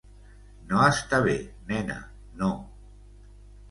No 0.71 0.79
està 0.85 1.21
bé, 1.29 1.37
nena, 1.71 2.01
no. 2.43 2.53